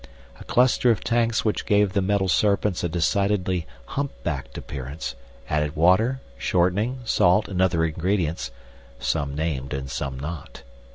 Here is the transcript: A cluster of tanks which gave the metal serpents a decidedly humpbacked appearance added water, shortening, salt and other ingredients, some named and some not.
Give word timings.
A 0.39 0.43
cluster 0.43 0.89
of 0.89 1.03
tanks 1.03 1.45
which 1.45 1.63
gave 1.63 1.93
the 1.93 2.01
metal 2.01 2.27
serpents 2.27 2.83
a 2.83 2.89
decidedly 2.89 3.67
humpbacked 3.85 4.57
appearance 4.57 5.13
added 5.47 5.75
water, 5.75 6.21
shortening, 6.39 7.01
salt 7.05 7.47
and 7.47 7.61
other 7.61 7.85
ingredients, 7.85 8.49
some 8.97 9.35
named 9.35 9.75
and 9.75 9.91
some 9.91 10.19
not. 10.19 10.63